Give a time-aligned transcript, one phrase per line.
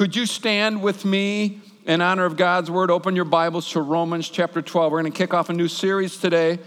[0.00, 2.90] Could you stand with me in honor of God's word?
[2.90, 4.90] Open your Bibles to Romans chapter 12.
[4.90, 6.58] We're going to kick off a new series today.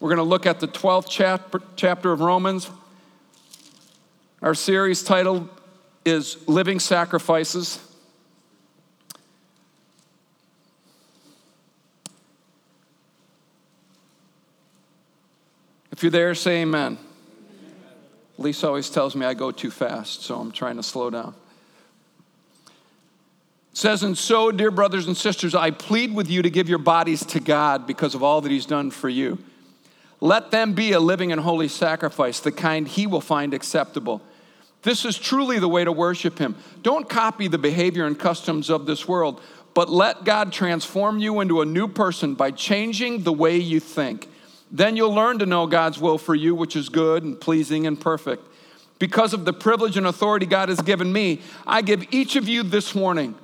[0.00, 1.06] We're going to look at the 12th
[1.76, 2.68] chapter, of Romans.
[4.42, 5.48] Our series title
[6.04, 7.78] is Living Sacrifices.
[15.92, 16.98] If you're there, say amen.
[18.36, 21.36] Lisa always tells me I go too fast, so I'm trying to slow down.
[23.78, 27.24] Says, And so, dear brothers and sisters, I plead with you to give your bodies
[27.26, 29.38] to God because of all that He's done for you.
[30.20, 34.20] Let them be a living and holy sacrifice, the kind He will find acceptable.
[34.82, 36.56] This is truly the way to worship Him.
[36.82, 39.40] Don't copy the behavior and customs of this world,
[39.74, 44.28] but let God transform you into a new person by changing the way you think.
[44.72, 48.00] Then you'll learn to know God's will for you, which is good and pleasing and
[48.00, 48.42] perfect.
[48.98, 52.64] Because of the privilege and authority God has given me, I give each of you
[52.64, 53.36] this morning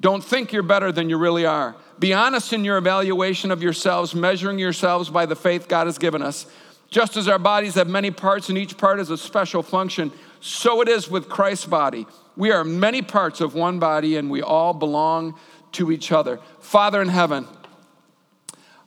[0.00, 1.76] don't think you're better than you really are.
[1.98, 6.22] Be honest in your evaluation of yourselves, measuring yourselves by the faith God has given
[6.22, 6.46] us.
[6.90, 10.80] Just as our bodies have many parts and each part has a special function, so
[10.80, 12.06] it is with Christ's body.
[12.36, 15.34] We are many parts of one body and we all belong
[15.72, 16.38] to each other.
[16.60, 17.46] Father in heaven,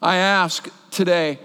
[0.02, 1.38] I ask today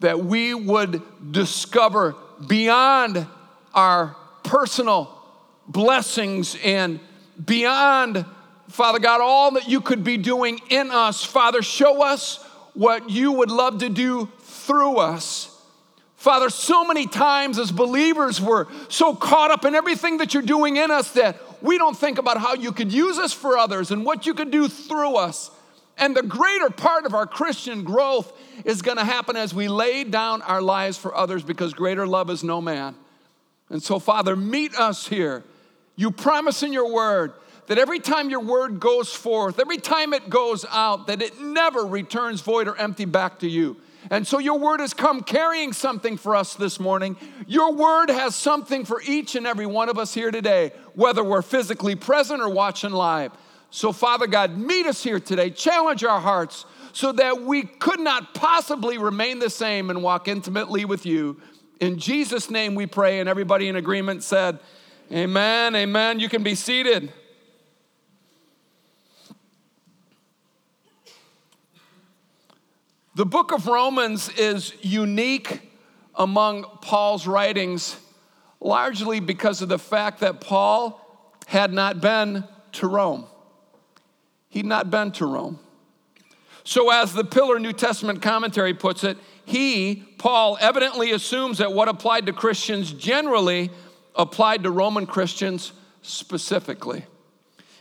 [0.00, 2.16] that we would discover
[2.46, 3.26] beyond
[3.74, 5.16] our personal
[5.68, 6.98] blessings and
[7.44, 8.24] beyond,
[8.68, 11.24] Father God, all that you could be doing in us.
[11.24, 15.56] Father, show us what you would love to do through us.
[16.16, 20.76] Father, so many times as believers, we're so caught up in everything that you're doing
[20.76, 24.04] in us that we don't think about how you could use us for others and
[24.04, 25.50] what you could do through us.
[25.96, 28.32] And the greater part of our Christian growth
[28.64, 32.30] is going to happen as we lay down our lives for others because greater love
[32.30, 32.94] is no man.
[33.70, 35.44] And so, Father, meet us here.
[36.00, 37.34] You promise in your word
[37.66, 41.84] that every time your word goes forth, every time it goes out, that it never
[41.84, 43.76] returns void or empty back to you.
[44.08, 47.18] And so your word has come carrying something for us this morning.
[47.46, 51.42] Your word has something for each and every one of us here today, whether we're
[51.42, 53.32] physically present or watching live.
[53.68, 56.64] So, Father God, meet us here today, challenge our hearts
[56.94, 61.38] so that we could not possibly remain the same and walk intimately with you.
[61.78, 64.60] In Jesus' name we pray, and everybody in agreement said,
[65.12, 66.20] Amen, amen.
[66.20, 67.12] You can be seated.
[73.16, 75.68] The book of Romans is unique
[76.14, 77.96] among Paul's writings,
[78.60, 81.00] largely because of the fact that Paul
[81.48, 83.26] had not been to Rome.
[84.48, 85.58] He'd not been to Rome.
[86.62, 91.88] So, as the Pillar New Testament commentary puts it, he, Paul, evidently assumes that what
[91.88, 93.70] applied to Christians generally
[94.14, 95.72] applied to Roman Christians
[96.02, 97.04] specifically.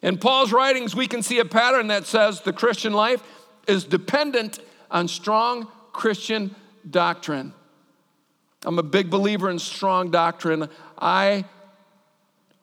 [0.01, 3.21] In Paul's writings, we can see a pattern that says the Christian life
[3.67, 6.55] is dependent on strong Christian
[6.89, 7.53] doctrine.
[8.63, 10.69] I'm a big believer in strong doctrine.
[10.97, 11.45] I,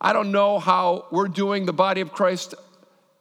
[0.00, 2.54] I don't know how we're doing the body of Christ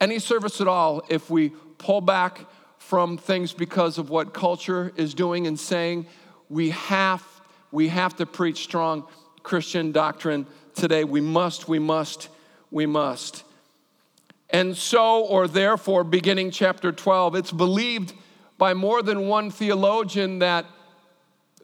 [0.02, 2.46] any service at all if we pull back
[2.78, 6.06] from things because of what culture is doing and saying.
[6.50, 7.24] We have,
[7.72, 9.08] we have to preach strong
[9.46, 11.06] Christian doctrine today.
[11.06, 12.28] We must, we must,
[12.72, 13.44] we must.
[14.50, 18.14] And so, or therefore, beginning chapter 12, it's believed
[18.58, 20.66] by more than one theologian that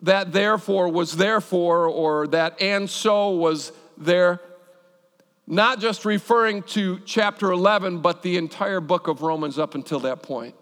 [0.04, 4.42] that therefore was therefore, or that and so was there
[5.46, 10.24] not just referring to chapter 11, but the entire book of Romans up until that
[10.24, 10.56] point.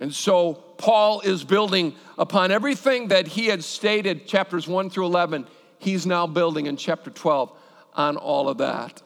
[0.00, 5.46] And so Paul is building upon everything that he had stated, chapters 1 through 11.
[5.78, 7.50] He's now building in chapter 12
[7.94, 9.02] on all of that.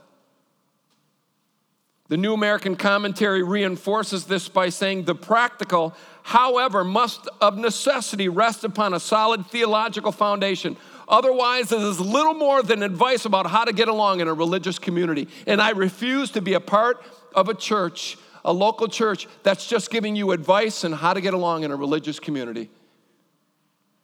[2.08, 5.94] The New American Commentary reinforces this by saying the practical,
[6.24, 10.76] however, must of necessity rest upon a solid theological foundation
[11.08, 14.78] Otherwise, it is little more than advice about how to get along in a religious
[14.78, 15.26] community.
[15.46, 17.02] And I refuse to be a part
[17.34, 21.34] of a church, a local church, that's just giving you advice on how to get
[21.34, 22.70] along in a religious community.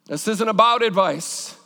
[0.06, 1.56] This isn't about advice.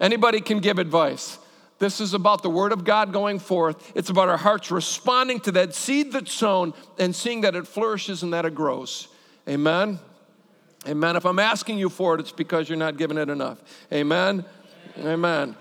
[0.00, 1.38] Anybody can give advice.
[1.78, 3.92] This is about the Word of God going forth.
[3.94, 8.22] It's about our hearts responding to that seed that's sown and seeing that it flourishes
[8.22, 9.08] and that it grows.
[9.48, 10.00] Amen.
[10.86, 11.16] Amen.
[11.16, 13.58] If I'm asking you for it, it's because you're not giving it enough.
[13.92, 14.44] Amen.
[14.98, 15.06] Amen.
[15.06, 15.56] Amen.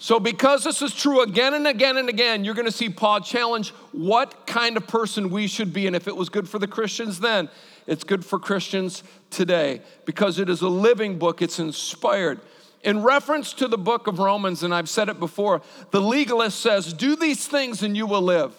[0.00, 3.20] So, because this is true again and again and again, you're going to see Paul
[3.20, 5.88] challenge what kind of person we should be.
[5.88, 7.48] And if it was good for the Christians then,
[7.86, 12.38] it's good for Christians today because it is a living book, it's inspired.
[12.84, 16.92] In reference to the book of Romans, and I've said it before, the legalist says,
[16.92, 18.54] Do these things and you will live.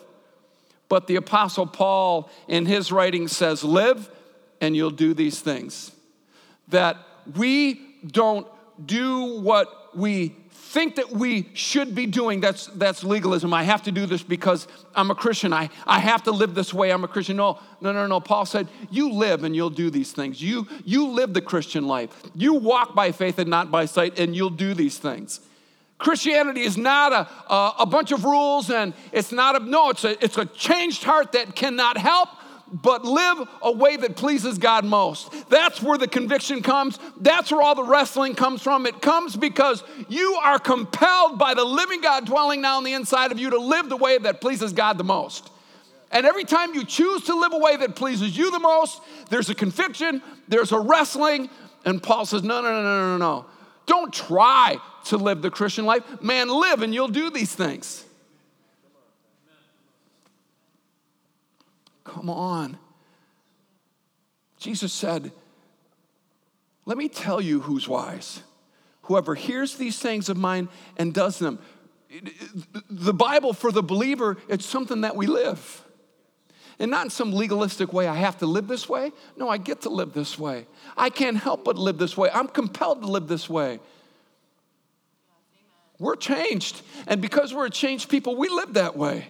[0.89, 4.09] But the apostle Paul, in his writing, says, Live
[4.59, 5.93] and you'll do these things.
[6.67, 6.97] That
[7.37, 8.45] we don't
[8.85, 10.35] do what we
[10.69, 13.55] think that we should be doing, that's, that's legalism.
[13.55, 15.51] I have to do this because I'm a Christian.
[15.51, 16.91] I, I have to live this way.
[16.91, 17.37] I'm a Christian.
[17.37, 18.19] No, no, no, no.
[18.19, 20.43] Paul said, You live and you'll do these things.
[20.43, 22.11] You, you live the Christian life.
[22.35, 25.39] You walk by faith and not by sight, and you'll do these things.
[25.97, 30.05] Christianity is not a, a, a bunch of rules and it's not a, no, it's
[30.05, 32.29] a, it's a changed heart that cannot help
[32.71, 35.49] but live a way that pleases God most.
[35.49, 36.99] That's where the conviction comes.
[37.19, 38.85] That's where all the wrestling comes from.
[38.85, 43.31] It comes because you are compelled by the living God dwelling now on the inside
[43.31, 45.49] of you to live the way that pleases God the most.
[46.11, 49.49] And every time you choose to live a way that pleases you the most, there's
[49.49, 51.49] a conviction, there's a wrestling,
[51.85, 53.45] and Paul says, no, no, no, no, no, no.
[53.85, 56.03] Don't try to live the Christian life.
[56.21, 58.05] Man, live and you'll do these things.
[62.09, 62.77] Come on.
[64.57, 65.31] Jesus said,
[66.85, 68.41] Let me tell you who's wise.
[69.03, 71.59] Whoever hears these things of mine and does them.
[72.89, 75.85] The Bible for the believer, it's something that we live.
[76.79, 79.11] And not in some legalistic way, I have to live this way.
[79.37, 80.65] No, I get to live this way.
[80.97, 82.29] I can't help but live this way.
[82.33, 83.79] I'm compelled to live this way.
[85.99, 86.81] We're changed.
[87.05, 89.27] And because we're a changed people, we live that way.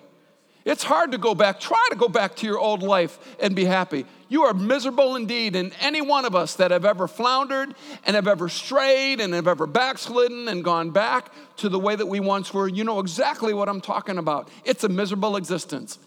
[0.69, 1.59] It's hard to go back.
[1.59, 4.05] Try to go back to your old life and be happy.
[4.27, 5.55] You are miserable indeed.
[5.55, 7.73] And any one of us that have ever floundered
[8.05, 12.05] and have ever strayed and have ever backslidden and gone back to the way that
[12.05, 14.47] we once were, you know exactly what I'm talking about.
[14.63, 15.97] It's a miserable existence.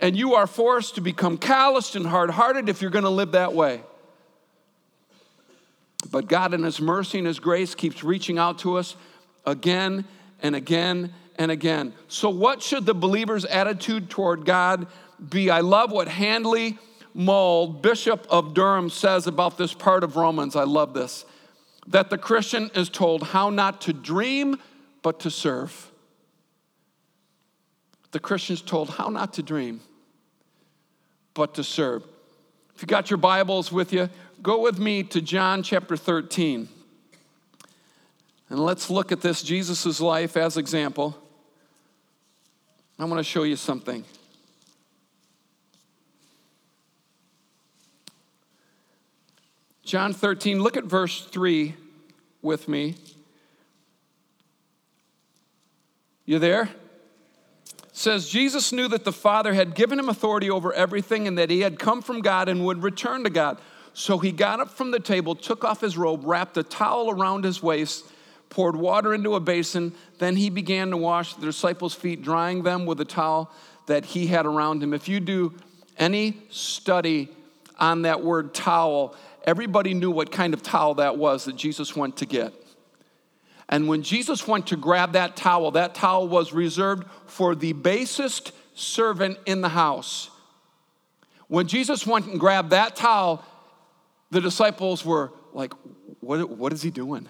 [0.00, 3.30] And you are forced to become calloused and hard hearted if you're going to live
[3.32, 3.82] that way.
[6.10, 8.96] But God, in His mercy and His grace, keeps reaching out to us
[9.46, 10.06] again
[10.42, 11.92] and again and again.
[12.06, 14.86] So, what should the believer's attitude toward God
[15.28, 15.50] be?
[15.50, 16.78] I love what Handley
[17.14, 20.54] Moule, Bishop of Durham, says about this part of Romans.
[20.54, 21.24] I love this
[21.88, 24.56] that the Christian is told how not to dream,
[25.02, 25.90] but to serve.
[28.12, 29.80] The Christian is told how not to dream,
[31.34, 32.04] but to serve.
[32.76, 34.08] If you got your Bibles with you,
[34.42, 36.68] go with me to John chapter 13.
[38.48, 41.18] And let's look at this Jesus' life as example.
[42.98, 44.04] I want to show you something.
[49.82, 51.74] John 13, look at verse 3
[52.40, 52.94] with me.
[56.24, 56.62] You there?
[56.62, 61.50] It says Jesus knew that the Father had given him authority over everything and that
[61.50, 63.58] he had come from God and would return to God.
[63.92, 67.44] So he got up from the table, took off his robe, wrapped a towel around
[67.44, 68.06] his waist,
[68.52, 69.94] poured water into a basin.
[70.18, 73.50] Then he began to wash the disciples' feet, drying them with a towel
[73.86, 74.92] that he had around him.
[74.92, 75.54] If you do
[75.96, 77.30] any study
[77.78, 82.18] on that word towel, everybody knew what kind of towel that was that Jesus went
[82.18, 82.52] to get.
[83.70, 88.52] And when Jesus went to grab that towel, that towel was reserved for the basest
[88.74, 90.28] servant in the house.
[91.48, 93.42] When Jesus went and grabbed that towel,
[94.30, 95.72] the disciples were like,
[96.20, 97.28] What, what is he doing?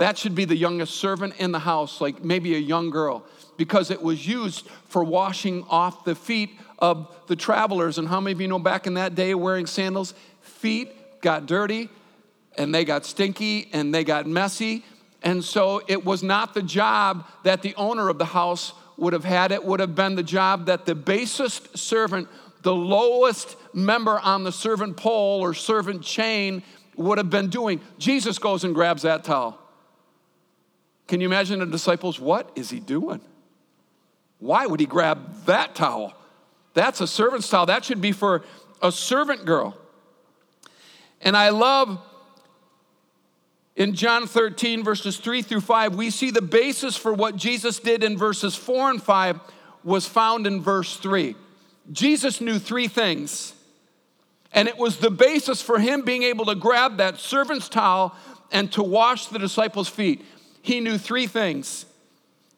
[0.00, 3.22] That should be the youngest servant in the house, like maybe a young girl,
[3.58, 7.98] because it was used for washing off the feet of the travelers.
[7.98, 10.90] And how many of you know back in that day wearing sandals, feet
[11.20, 11.90] got dirty
[12.56, 14.86] and they got stinky and they got messy.
[15.22, 19.24] And so it was not the job that the owner of the house would have
[19.24, 22.26] had, it would have been the job that the basest servant,
[22.62, 26.62] the lowest member on the servant pole or servant chain,
[26.96, 27.82] would have been doing.
[27.98, 29.59] Jesus goes and grabs that towel.
[31.10, 32.20] Can you imagine the disciples?
[32.20, 33.20] What is he doing?
[34.38, 36.14] Why would he grab that towel?
[36.72, 37.66] That's a servant's towel.
[37.66, 38.44] That should be for
[38.80, 39.76] a servant girl.
[41.20, 42.00] And I love
[43.74, 48.04] in John 13, verses 3 through 5, we see the basis for what Jesus did
[48.04, 49.40] in verses 4 and 5
[49.82, 51.34] was found in verse 3.
[51.90, 53.52] Jesus knew three things,
[54.52, 58.14] and it was the basis for him being able to grab that servant's towel
[58.52, 60.24] and to wash the disciples' feet
[60.62, 61.86] he knew three things.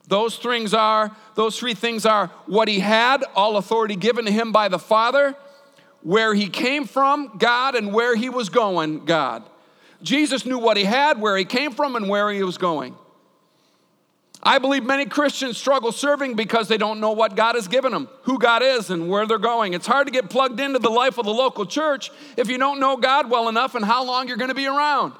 [0.08, 4.52] Those things are, those three things are what he had, all authority given to him
[4.52, 5.34] by the Father,
[6.02, 9.44] where he came from, God, and where he was going, God.
[10.02, 12.96] Jesus knew what he had, where he came from, and where he was going.
[14.42, 18.08] I believe many Christians struggle serving because they don't know what God has given them,
[18.22, 19.72] who God is, and where they're going.
[19.72, 22.80] It's hard to get plugged into the life of the local church if you don't
[22.80, 25.12] know God well enough and how long you're going to be around.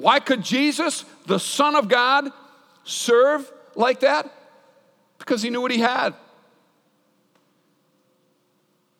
[0.00, 2.30] Why could Jesus, the Son of God,
[2.84, 4.32] serve like that?
[5.18, 6.14] Because he knew what he had.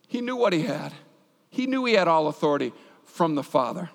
[0.09, 0.93] He knew what he had.
[1.49, 2.73] He knew he had all authority
[3.07, 3.89] from the Father.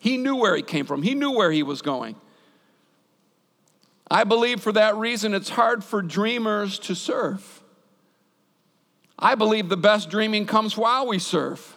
[0.00, 2.16] He knew where he came from, he knew where he was going.
[4.10, 7.62] I believe for that reason it's hard for dreamers to serve.
[9.18, 11.76] I believe the best dreaming comes while we serve.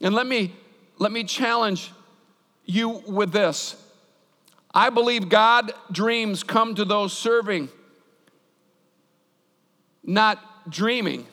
[0.00, 0.54] And let me
[0.98, 1.92] let me challenge
[2.68, 3.74] you with this.
[4.72, 7.70] I believe God dreams come to those serving,
[10.04, 11.26] not dreaming.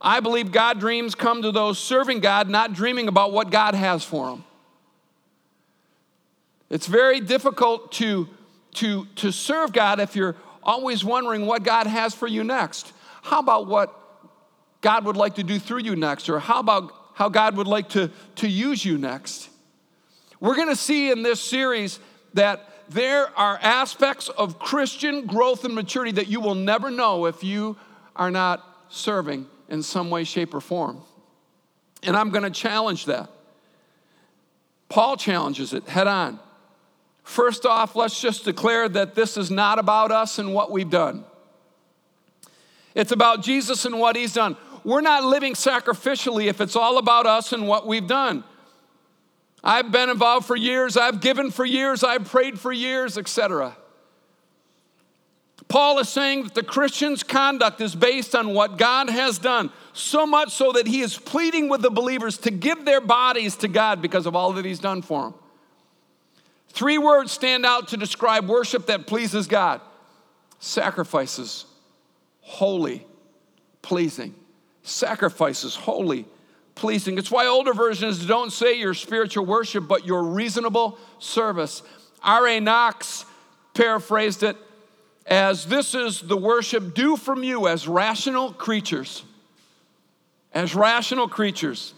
[0.00, 4.04] I believe God dreams come to those serving God, not dreaming about what God has
[4.04, 4.44] for them.
[6.68, 8.28] It's very difficult to,
[8.74, 12.92] to, to serve God if you're always wondering what God has for you next.
[13.22, 13.98] How about what
[14.80, 16.28] God would like to do through you next?
[16.28, 19.48] Or how about how God would like to, to use you next?
[20.44, 21.98] We're going to see in this series
[22.34, 27.42] that there are aspects of Christian growth and maturity that you will never know if
[27.42, 27.78] you
[28.14, 31.00] are not serving in some way, shape, or form.
[32.02, 33.30] And I'm going to challenge that.
[34.90, 36.38] Paul challenges it head on.
[37.22, 41.24] First off, let's just declare that this is not about us and what we've done.
[42.94, 44.58] It's about Jesus and what he's done.
[44.84, 48.44] We're not living sacrificially if it's all about us and what we've done.
[49.64, 53.74] I've been involved for years, I've given for years, I've prayed for years, etc.
[55.68, 60.26] Paul is saying that the Christian's conduct is based on what God has done, so
[60.26, 64.02] much so that he is pleading with the believers to give their bodies to God
[64.02, 65.34] because of all that he's done for them.
[66.68, 69.80] Three words stand out to describe worship that pleases God.
[70.58, 71.64] Sacrifices,
[72.42, 73.06] holy,
[73.80, 74.34] pleasing.
[74.82, 76.26] Sacrifices, holy,
[76.74, 77.18] pleasing.
[77.18, 81.82] It's why older versions don't say your spiritual worship, but your reasonable service.
[82.22, 82.60] R.A.
[82.60, 83.24] Knox
[83.74, 84.56] paraphrased it
[85.26, 89.24] as this is the worship due from you as rational creatures.
[90.52, 91.94] As rational creatures.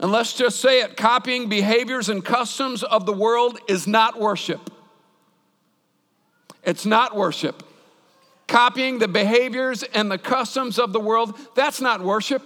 [0.00, 4.70] And let's just say it copying behaviors and customs of the world is not worship.
[6.64, 7.62] It's not worship
[8.52, 12.42] copying the behaviors and the customs of the world, that's not worship.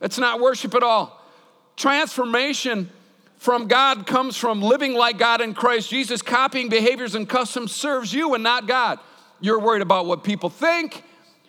[0.00, 1.20] It's not worship at all.
[1.76, 2.88] Transformation
[3.36, 6.22] from God comes from living like God in Christ Jesus.
[6.22, 9.00] Copying behaviors and customs serves you and not God.
[9.40, 11.02] You're worried about what people think,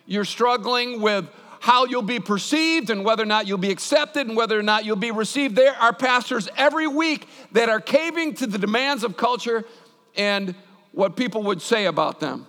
[0.06, 1.28] you're struggling with
[1.60, 4.84] how you'll be perceived and whether or not you'll be accepted and whether or not
[4.84, 5.54] you'll be received.
[5.54, 9.64] There are pastors every week that are caving to the demands of culture
[10.16, 10.56] and
[10.90, 12.48] what people would say about them.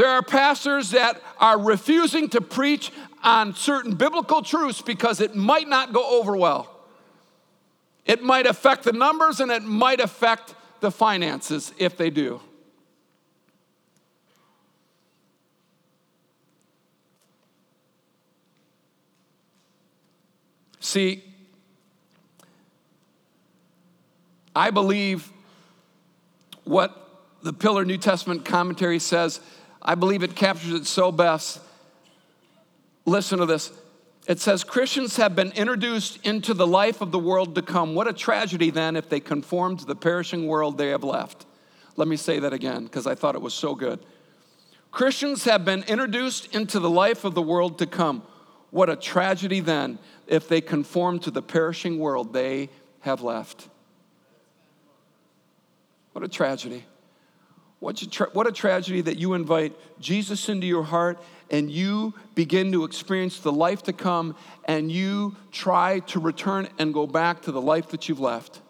[0.00, 2.90] There are pastors that are refusing to preach
[3.22, 6.74] on certain biblical truths because it might not go over well.
[8.06, 12.40] It might affect the numbers and it might affect the finances if they do.
[20.80, 21.22] See,
[24.56, 25.30] I believe
[26.64, 26.96] what
[27.42, 29.40] the Pillar New Testament commentary says
[29.82, 31.60] I believe it captures it so best.
[33.06, 33.72] Listen to this.
[34.26, 37.94] It says Christians have been introduced into the life of the world to come.
[37.94, 41.46] What a tragedy then if they conform to the perishing world they have left.
[41.96, 44.00] Let me say that again because I thought it was so good.
[44.90, 48.22] Christians have been introduced into the life of the world to come.
[48.70, 52.68] What a tragedy then if they conform to the perishing world they
[53.00, 53.68] have left.
[56.12, 56.84] What a tragedy.
[57.80, 61.18] What a, tra- what a tragedy that you invite Jesus into your heart
[61.50, 66.92] and you begin to experience the life to come and you try to return and
[66.92, 68.60] go back to the life that you've left.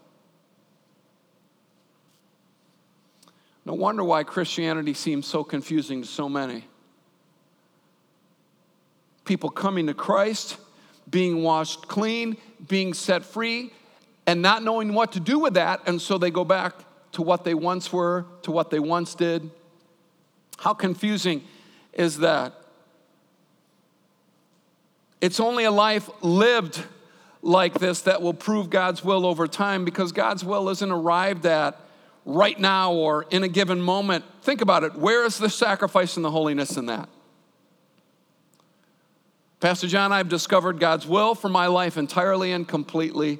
[3.66, 6.64] No wonder why Christianity seems so confusing to so many.
[9.24, 10.56] People coming to Christ,
[11.10, 12.36] being washed clean,
[12.68, 13.72] being set free,
[14.26, 16.74] and not knowing what to do with that, and so they go back
[17.12, 19.50] to what they once were, to what they once did.
[20.58, 21.42] How confusing
[21.92, 22.54] is that?
[25.20, 26.82] It's only a life lived
[27.42, 31.78] like this that will prove God's will over time because God's will isn't arrived at
[32.24, 34.24] right now or in a given moment.
[34.42, 34.94] Think about it.
[34.94, 37.08] Where is the sacrifice and the holiness in that?
[39.58, 43.38] Pastor John, I've discovered God's will for my life entirely and completely.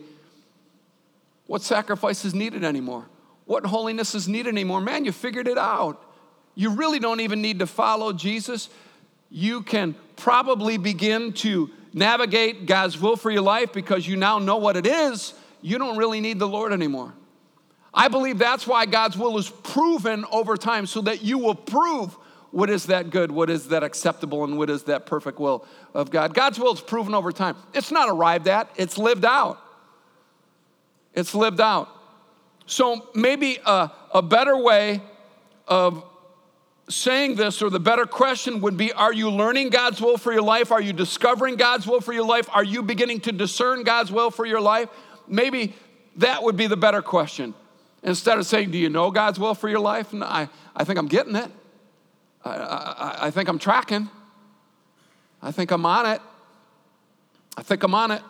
[1.46, 3.06] What sacrifice is needed anymore?
[3.50, 4.80] What holiness is needed anymore.
[4.80, 6.00] Man, you figured it out.
[6.54, 8.69] You really don't even need to follow Jesus.
[9.28, 14.59] You can probably begin to navigate God's will for your life because you now know
[14.59, 15.35] what it is.
[15.62, 17.12] you don't really need the Lord anymore.
[17.92, 22.16] I believe that's why God's will is proven over time so that you will prove
[22.52, 26.12] what is that good, what is that acceptable, and what is that perfect will of
[26.12, 26.35] God.
[26.35, 27.57] God's will is proven over time.
[27.75, 29.61] It's not arrived at, it's lived out.
[31.14, 31.97] It's lived out.
[32.67, 35.00] So maybe a, a better way
[35.67, 36.05] of
[36.88, 40.43] saying this, or the better question would be Are you learning God's will for your
[40.43, 40.73] life?
[40.73, 42.49] Are you discovering God's will for your life?
[42.52, 44.88] Are you beginning to discern God's will for your life?
[45.26, 45.75] Maybe
[46.17, 47.55] that would be the better question.
[48.02, 50.12] Instead of saying, Do you know God's will for your life?
[50.12, 51.50] No, I, I think I'm getting it.
[52.45, 54.09] I, I, I think I'm tracking.
[55.43, 56.21] I think I'm on it.
[57.57, 58.23] I think I'm on it.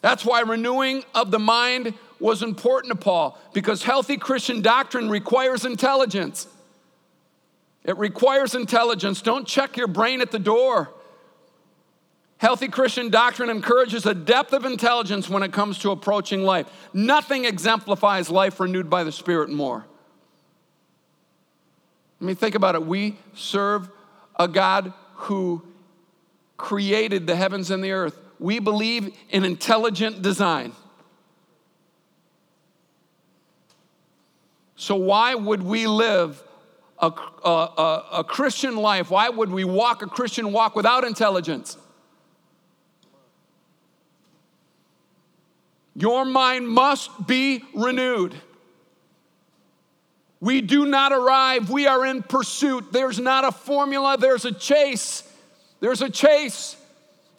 [0.00, 5.64] That's why renewing of the mind was important to Paul, because healthy Christian doctrine requires
[5.64, 6.46] intelligence.
[7.84, 9.20] It requires intelligence.
[9.22, 10.90] Don't check your brain at the door.
[12.38, 16.66] Healthy Christian doctrine encourages a depth of intelligence when it comes to approaching life.
[16.92, 19.84] Nothing exemplifies life renewed by the Spirit more.
[22.20, 22.86] I mean, think about it.
[22.86, 23.90] We serve
[24.38, 25.62] a God who
[26.56, 28.16] created the heavens and the earth.
[28.38, 30.72] We believe in intelligent design.
[34.82, 36.42] So, why would we live
[36.98, 37.12] a,
[37.44, 39.12] a, a, a Christian life?
[39.12, 41.76] Why would we walk a Christian walk without intelligence?
[45.94, 48.34] Your mind must be renewed.
[50.40, 52.92] We do not arrive, we are in pursuit.
[52.92, 55.22] There's not a formula, there's a chase.
[55.78, 56.74] There's a chase.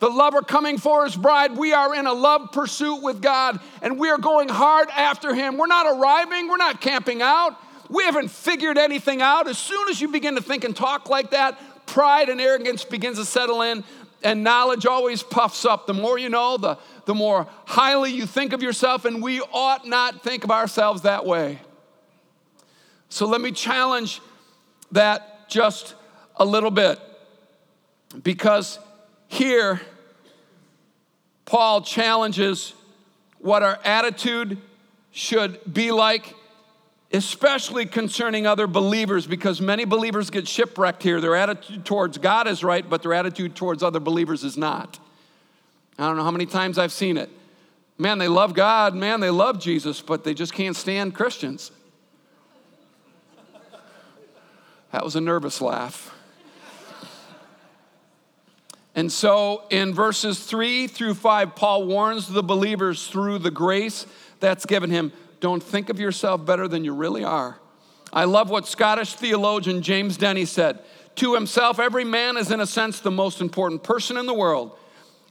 [0.04, 3.98] The lover coming for his bride, we are in a love pursuit with God and
[3.98, 5.56] we are going hard after him.
[5.56, 7.58] We're not arriving, we're not camping out.
[7.90, 9.48] We haven't figured anything out.
[9.48, 13.18] As soon as you begin to think and talk like that, pride and arrogance begins
[13.18, 13.86] to settle in
[14.26, 15.88] and knowledge always puffs up.
[15.88, 19.88] The more you know, the, the more highly you think of yourself, and we ought
[19.88, 21.60] not think of ourselves that way.
[23.08, 24.20] So let me challenge
[24.92, 25.96] that just
[26.36, 27.00] a little bit
[28.22, 28.80] because
[29.30, 29.80] here
[31.46, 32.74] Paul challenges
[33.40, 34.58] what our attitude
[35.12, 36.34] should be like
[37.14, 41.22] especially concerning other believers, because many believers get shipwrecked here.
[41.22, 45.00] Their attitude towards God is right, but their attitude towards other believers is not.
[46.00, 47.30] I don't know how many times I've seen it.
[48.00, 51.72] Man, they love God, man, they love Jesus, but they just can't stand Christians.
[54.92, 56.13] That was a nervous laugh.
[58.96, 64.06] And so in verses three through five, Paul warns the believers through the grace
[64.40, 67.58] that's given him don't think of yourself better than you really are.
[68.14, 70.80] I love what Scottish theologian James Denney said.
[71.16, 74.78] To himself, every man is, in a sense, the most important person in the world.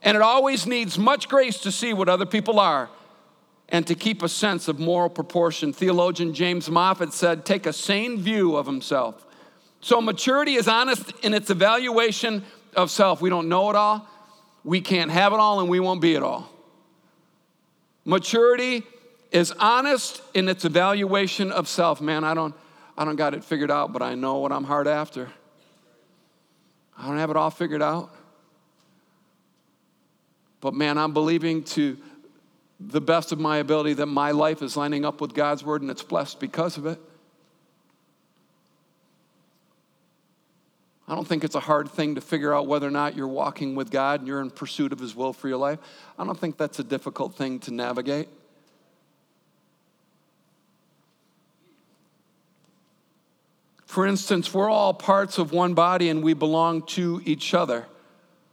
[0.03, 2.90] And it always needs much grace to see what other people are
[3.68, 5.72] and to keep a sense of moral proportion.
[5.72, 9.27] Theologian James Moffatt said, Take a sane view of himself.
[9.81, 12.44] So, maturity is honest in its evaluation
[12.75, 13.21] of self.
[13.21, 14.07] We don't know it all,
[14.65, 16.49] we can't have it all, and we won't be it all.
[18.05, 18.83] Maturity
[19.31, 22.01] is honest in its evaluation of self.
[22.01, 22.55] Man, I don't,
[22.97, 25.31] I don't got it figured out, but I know what I'm hard after.
[26.97, 28.11] I don't have it all figured out.
[30.61, 31.97] But man, I'm believing to
[32.79, 35.91] the best of my ability that my life is lining up with God's word and
[35.91, 37.01] it's blessed because of it.
[41.12, 43.75] I don't think it's a hard thing to figure out whether or not you're walking
[43.75, 45.79] with God and you're in pursuit of His will for your life.
[46.18, 48.31] I don't think that's a difficult thing to navigate.
[53.85, 57.85] For instance, we're all parts of one body and we belong to each other.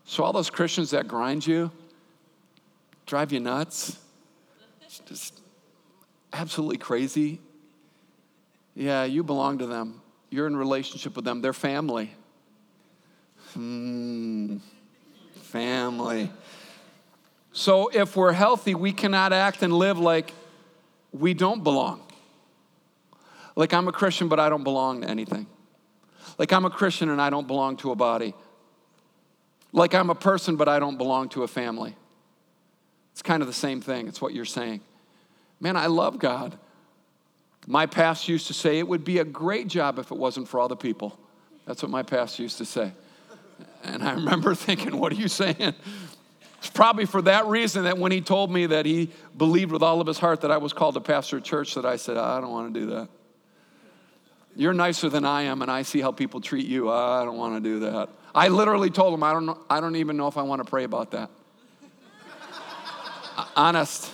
[0.04, 1.72] So, all those Christians that grind you,
[3.06, 3.98] drive you nuts,
[5.06, 5.40] just
[6.34, 7.40] absolutely crazy.
[8.76, 10.02] Yeah, you belong to them.
[10.30, 11.40] You're in relationship with them.
[11.40, 12.16] They're family.
[13.54, 14.58] Hmm,
[15.42, 16.32] family.
[17.52, 20.34] So, if we're healthy, we cannot act and live like
[21.12, 22.02] we don't belong.
[23.56, 25.48] Like I'm a Christian, but I don't belong to anything.
[26.38, 28.34] Like I'm a Christian and I don't belong to a body.
[29.74, 31.96] Like I'm a person, but I don't belong to a family.
[33.12, 34.08] It's kind of the same thing.
[34.08, 34.82] It's what you're saying.
[35.60, 36.58] Man, I love God.
[37.68, 40.60] My pastor used to say it would be a great job if it wasn't for
[40.60, 41.20] all the people.
[41.66, 42.94] That's what my pastor used to say.
[43.84, 45.74] And I remember thinking, what are you saying?
[46.58, 50.02] It's probably for that reason that when he told me that he believed with all
[50.02, 52.42] of his heart that I was called to pastor a church, that I said, I
[52.42, 53.08] don't want to do that.
[54.56, 56.92] You're nicer than I am, and I see how people treat you.
[56.92, 58.10] I don't want to do that.
[58.36, 60.70] I literally told him, I don't, know, I don't even know if I want to
[60.70, 61.30] pray about that.
[63.56, 64.12] Honest.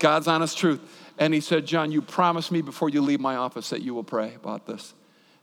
[0.00, 0.80] God's honest truth.
[1.18, 4.02] And he said, John, you promised me before you leave my office that you will
[4.02, 4.94] pray about this.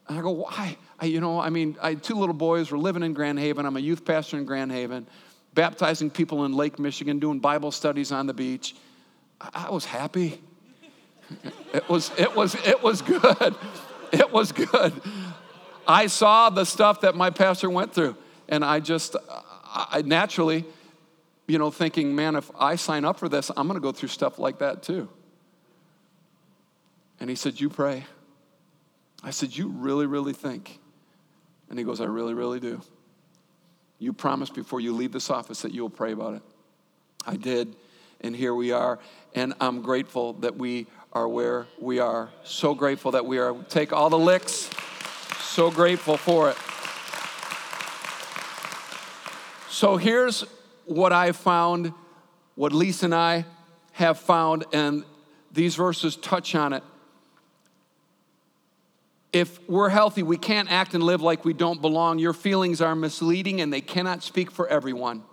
[0.08, 0.78] And I go, why?
[1.00, 2.72] I, you know, I mean, I had two little boys.
[2.72, 3.66] We're living in Grand Haven.
[3.66, 5.08] I'm a youth pastor in Grand Haven,
[5.54, 8.76] baptizing people in Lake Michigan, doing Bible studies on the beach.
[9.42, 10.42] I, I was happy.
[11.74, 13.56] It was, it was, it was good.
[14.14, 14.94] It was good.
[15.86, 18.16] I saw the stuff that my pastor went through,
[18.48, 19.18] and I just,
[19.66, 20.66] I naturally,
[21.48, 24.10] you know, thinking, man, if I sign up for this, I'm going to go through
[24.10, 25.10] stuff like that too.
[27.20, 28.06] And he said, You pray.
[29.24, 30.80] I said, You really, really think?
[31.70, 32.82] And he goes, I really, really do.
[34.00, 36.42] You promised before you leave this office that you'll pray about it.
[37.26, 37.76] I did,
[38.22, 39.00] and here we are.
[39.34, 42.30] And I'm grateful that we are where we are.
[42.44, 43.54] So grateful that we are.
[43.70, 44.70] Take all the licks.
[45.40, 46.58] So grateful for it.
[49.72, 50.42] So here's
[50.86, 51.94] what I found,
[52.56, 53.46] what Lisa and I
[53.94, 55.04] have found, and
[55.52, 56.84] these verses touch on it.
[59.34, 62.20] If we're healthy, we can't act and live like we don't belong.
[62.20, 65.24] Your feelings are misleading and they cannot speak for everyone.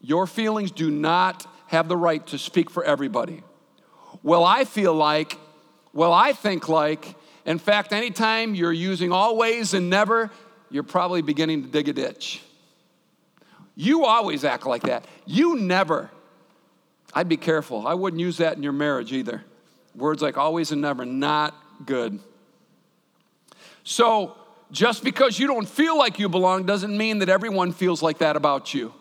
[0.00, 3.42] Your feelings do not have the right to speak for everybody.
[4.22, 5.38] Well, I feel like,
[5.92, 7.14] well, I think like,
[7.46, 10.30] in fact, anytime you're using always and never,
[10.70, 12.42] you're probably beginning to dig a ditch.
[13.74, 15.06] You always act like that.
[15.24, 16.10] You never.
[17.14, 17.86] I'd be careful.
[17.86, 19.44] I wouldn't use that in your marriage either.
[19.94, 22.18] Words like always and never, not good.
[23.84, 24.36] So,
[24.70, 28.36] just because you don't feel like you belong doesn't mean that everyone feels like that
[28.36, 28.94] about you.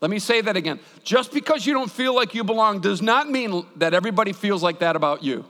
[0.00, 0.78] Let me say that again.
[1.02, 4.80] Just because you don't feel like you belong does not mean that everybody feels like
[4.80, 5.44] that about you.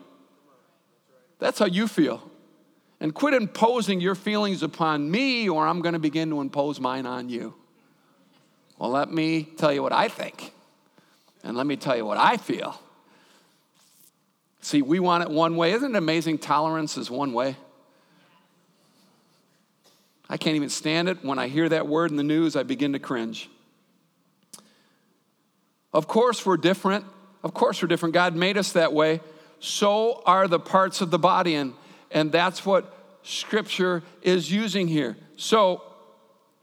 [1.38, 2.22] That's how you feel.
[3.00, 7.04] And quit imposing your feelings upon me, or I'm going to begin to impose mine
[7.04, 7.54] on you.
[8.78, 10.52] Well, let me tell you what I think.
[11.42, 12.80] And let me tell you what I feel.
[14.66, 15.70] See, we want it one way.
[15.74, 16.38] Isn't it amazing?
[16.38, 17.54] Tolerance is one way.
[20.28, 21.24] I can't even stand it.
[21.24, 23.48] When I hear that word in the news, I begin to cringe.
[25.92, 27.04] Of course, we're different.
[27.44, 28.12] Of course, we're different.
[28.12, 29.20] God made us that way.
[29.60, 31.54] So are the parts of the body.
[31.54, 31.72] And,
[32.10, 35.16] and that's what Scripture is using here.
[35.36, 35.80] So,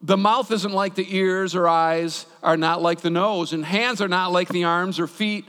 [0.02, 4.02] the mouth isn't like the ears or eyes, are not like the nose, and hands
[4.02, 5.46] are not like the arms or feet,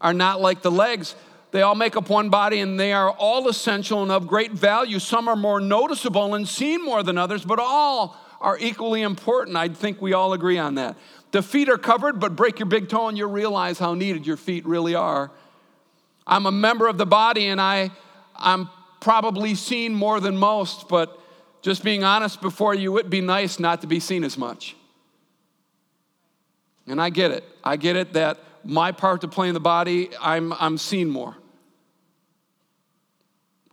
[0.00, 1.14] are not like the legs.
[1.52, 4.98] They all make up one body and they are all essential and of great value.
[4.98, 9.56] Some are more noticeable and seen more than others, but all are equally important.
[9.56, 10.96] I think we all agree on that.
[11.30, 14.38] The feet are covered, but break your big toe and you'll realize how needed your
[14.38, 15.30] feet really are.
[16.26, 17.90] I'm a member of the body and I,
[18.34, 21.20] I'm probably seen more than most, but
[21.60, 24.74] just being honest before you, it'd be nice not to be seen as much.
[26.86, 27.44] And I get it.
[27.62, 31.36] I get it that my part to play in the body, I'm, I'm seen more.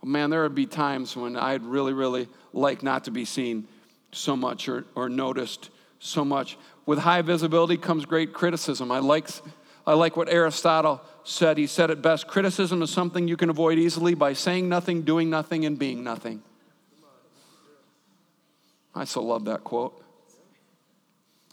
[0.02, 3.68] Man, there would be times when I'd really, really like not to be seen
[4.12, 6.56] so much or, or noticed so much.
[6.86, 8.90] With high visibility comes great criticism.
[8.90, 9.28] I like,
[9.86, 11.58] I like what Aristotle said.
[11.58, 15.28] He said it best criticism is something you can avoid easily by saying nothing, doing
[15.28, 16.42] nothing, and being nothing.
[18.94, 20.02] I so love that quote.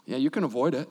[0.06, 0.88] Yeah, you can avoid it.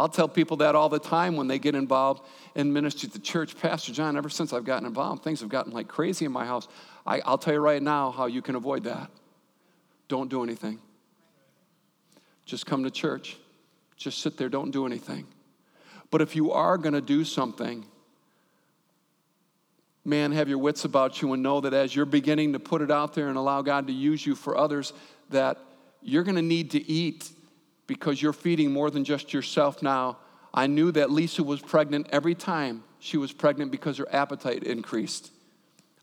[0.00, 3.18] I'll tell people that all the time when they get involved in ministry at the
[3.18, 3.54] church.
[3.60, 6.68] Pastor John, ever since I've gotten involved, things have gotten like crazy in my house.
[7.06, 9.10] I, will tell you right now how you can avoid that.
[10.08, 10.78] Don't do anything.
[12.46, 13.36] Just come to church.
[13.98, 15.26] Just sit there, don't do anything.
[16.10, 17.84] But if you are going to do something,
[20.02, 22.90] man, have your wits about you and know that as you're beginning to put it
[22.90, 24.94] out there and allow God to use you for others,
[25.28, 25.58] that
[26.00, 27.30] you're going to need to eat
[27.90, 30.16] because you're feeding more than just yourself now.
[30.54, 35.32] I knew that Lisa was pregnant every time she was pregnant because her appetite increased.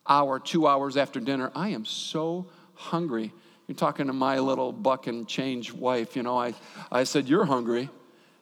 [0.06, 3.32] Hour, two hours after dinner, I am so hungry.
[3.67, 6.38] You're talking to my little buck and change wife, you know.
[6.38, 6.56] I,
[6.91, 7.88] I said, You're hungry.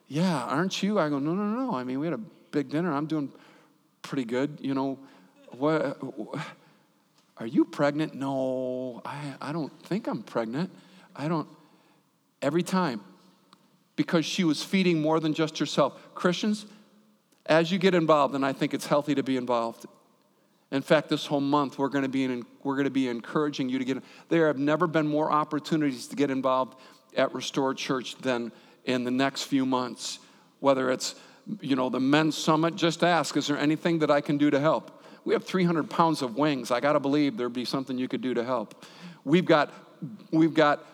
[0.08, 0.98] Yeah, aren't you?
[0.98, 1.72] I go, No, no, no.
[1.72, 2.92] I mean, we had a big dinner.
[2.92, 3.30] I'm doing
[4.02, 4.58] pretty good.
[4.60, 4.98] You know,
[5.52, 6.00] what,
[7.36, 8.12] are you pregnant?
[8.12, 10.72] No, I, I don't think I'm pregnant.
[11.14, 11.46] I don't.
[12.42, 13.02] Every time.
[13.96, 15.98] Because she was feeding more than just herself.
[16.14, 16.66] Christians,
[17.46, 19.86] as you get involved, and I think it's healthy to be involved,
[20.70, 23.68] in fact, this whole month we're going to be in, we're going to be encouraging
[23.68, 24.02] you to get.
[24.28, 26.78] There have never been more opportunities to get involved
[27.16, 28.50] at Restored Church than
[28.84, 30.18] in the next few months.
[30.60, 31.14] Whether it's
[31.60, 34.58] you know the men's summit, just ask: Is there anything that I can do to
[34.58, 35.04] help?
[35.24, 36.70] We have 300 pounds of wings.
[36.70, 38.84] I got to believe there'd be something you could do to help.
[39.24, 39.72] We've got
[40.32, 40.84] we've got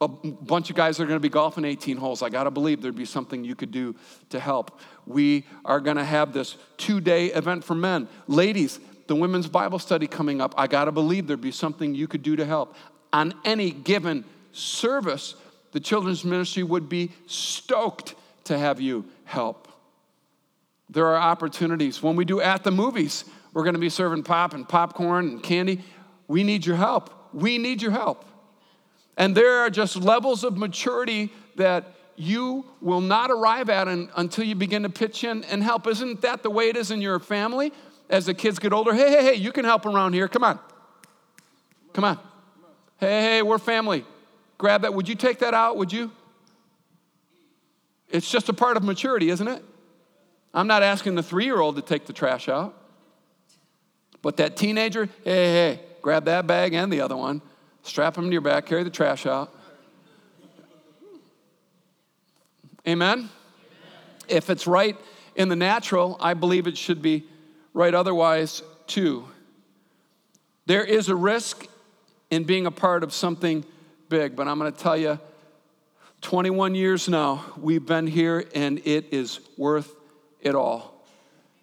[0.00, 2.22] a bunch of guys are going to be golfing 18 holes.
[2.22, 3.94] I got to believe there'd be something you could do
[4.30, 4.80] to help.
[5.06, 8.08] We are going to have this two day event for men.
[8.28, 10.54] Ladies, the women's Bible study coming up.
[10.56, 12.76] I got to believe there'd be something you could do to help.
[13.12, 15.34] On any given service,
[15.72, 19.68] the children's ministry would be stoked to have you help.
[20.88, 22.02] There are opportunities.
[22.02, 25.42] When we do at the movies, we're going to be serving pop and popcorn and
[25.42, 25.82] candy.
[26.28, 27.10] We need your help.
[27.32, 28.24] We need your help.
[29.16, 34.54] And there are just levels of maturity that you will not arrive at until you
[34.54, 35.86] begin to pitch in and help.
[35.86, 37.72] Isn't that the way it is in your family?
[38.08, 40.28] As the kids get older, hey, hey, hey, you can help around here.
[40.28, 40.58] Come on.
[41.92, 42.18] Come on.
[42.98, 44.04] Hey, hey, we're family.
[44.58, 44.94] Grab that.
[44.94, 45.76] Would you take that out?
[45.76, 46.10] Would you?
[48.08, 49.64] It's just a part of maturity, isn't it?
[50.52, 52.74] I'm not asking the three year old to take the trash out.
[54.20, 57.40] But that teenager, hey, hey, hey, grab that bag and the other one
[57.82, 59.54] strap them to your back, carry the trash out.
[62.86, 63.10] Amen?
[63.10, 63.30] Amen?
[64.28, 64.96] If it's right
[65.36, 67.24] in the natural, I believe it should be
[67.74, 69.26] right otherwise too.
[70.66, 71.66] There is a risk
[72.30, 73.64] in being a part of something
[74.08, 75.18] big, but I'm going to tell you
[76.22, 79.94] 21 years now, we've been here and it is worth
[80.40, 81.04] it all.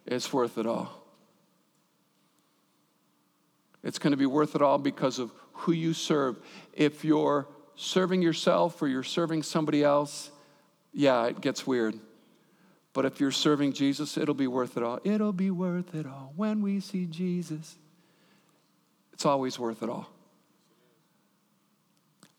[0.05, 0.91] It's worth it all.
[3.83, 6.37] It's going to be worth it all because of who you serve.
[6.73, 10.31] If you're serving yourself or you're serving somebody else,
[10.93, 11.99] yeah, it gets weird.
[12.93, 14.99] But if you're serving Jesus, it'll be worth it all.
[15.03, 17.77] It'll be worth it all when we see Jesus.
[19.13, 20.09] It's always worth it all.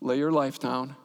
[0.00, 0.96] Lay your life down.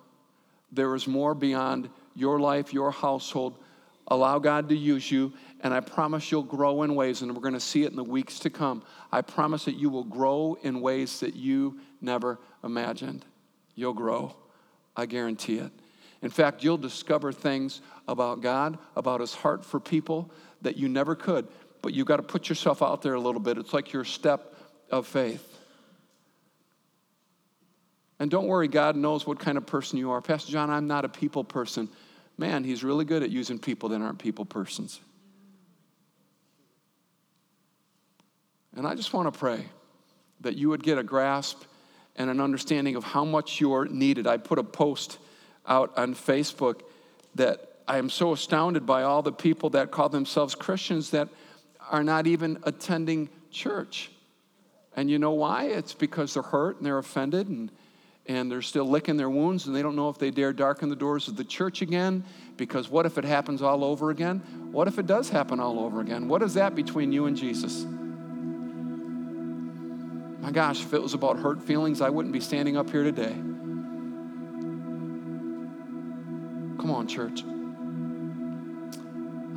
[0.72, 3.58] There is more beyond your life, your household.
[4.08, 7.56] Allow God to use you, and I promise you'll grow in ways, and we're going
[7.56, 8.84] to see it in the weeks to come.
[9.12, 13.26] I promise that you will grow in ways that you never imagined.
[13.74, 14.36] You'll grow.
[14.96, 15.72] I guarantee it.
[16.22, 21.16] In fact, you'll discover things about God, about His heart for people that you never
[21.16, 21.48] could,
[21.82, 23.58] but you've got to put yourself out there a little bit.
[23.58, 24.56] It's like your step
[24.92, 25.60] of faith.
[28.20, 30.22] And don't worry, God knows what kind of person you are.
[30.22, 31.90] Pastor John, I'm not a people person.
[32.38, 35.00] Man, He's really good at using people that aren't people persons.
[38.76, 39.66] And I just want to pray
[40.42, 41.64] that you would get a grasp
[42.18, 44.28] and an understanding of how much you're needed.
[44.28, 45.18] I put a post
[45.66, 46.82] out on Facebook
[47.36, 51.30] that I am so astounded by all the people that call themselves Christians that
[51.90, 54.12] are not even attending church.
[54.96, 55.66] And you know why?
[55.66, 57.72] It's because they're hurt and they're offended and,
[58.28, 60.96] and they're still licking their wounds and they don't know if they dare darken the
[60.96, 62.24] doors of the church again.
[62.58, 64.40] Because what if it happens all over again?
[64.72, 66.28] What if it does happen all over again?
[66.28, 67.86] What is that between you and Jesus?
[70.42, 73.34] My gosh, if it was about hurt feelings, I wouldn't be standing up here today.
[76.80, 77.44] Come on, church.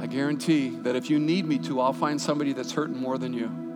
[0.01, 3.33] I guarantee that if you need me to, I'll find somebody that's hurting more than
[3.33, 3.68] you.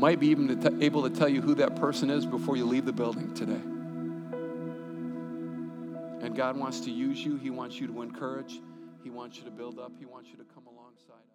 [0.00, 2.92] Might be even able to tell you who that person is before you leave the
[2.92, 3.60] building today.
[6.24, 7.36] And God wants to use you.
[7.36, 8.62] He wants you to encourage.
[9.04, 9.92] He wants you to build up.
[9.98, 11.29] He wants you to come alongside.